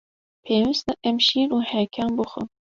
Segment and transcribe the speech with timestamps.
[0.45, 2.47] Pêwîst e em şîr û hêkan bixwin.